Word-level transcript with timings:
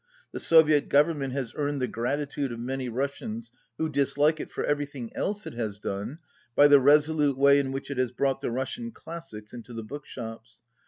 The 0.31 0.39
Soviet 0.39 0.89
Government 0.89 1.31
has 1.33 1.53
earned 1.55 1.79
the 1.79 1.87
gratitude 1.87 2.51
of 2.51 2.59
many 2.59 2.89
Russians 2.89 3.51
who 3.77 3.87
dislike 3.87 4.39
it 4.39 4.51
for 4.51 4.63
everything 4.65 5.15
else 5.15 5.45
it 5.45 5.53
has 5.53 5.77
done 5.79 6.17
by 6.55 6.67
the 6.67 6.79
resolute 6.79 7.37
way 7.37 7.59
in 7.59 7.71
which 7.71 7.91
it 7.91 7.99
has 7.99 8.11
brought 8.11 8.41
the 8.41 8.49
Russian 8.49 8.91
classics 8.91 9.53
into 9.53 9.75
the 9.75 9.83
bookshops. 9.83 10.63